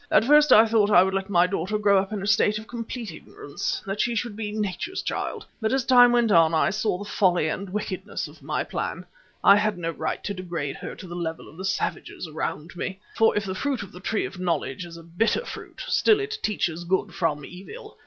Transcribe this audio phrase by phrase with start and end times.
[0.09, 2.65] At first I thought I would let my daughter grow up in a state of
[2.67, 5.45] complete ignorance, that she should be Nature's child.
[5.61, 9.05] But as time went on, I saw the folly and the wickedness of my plan.
[9.43, 12.99] I had no right to degrade her to the level of the savages around me,
[13.15, 16.39] for if the fruit of the tree of knowledge is a bitter fruit, still it
[16.41, 17.99] teaches good from evil.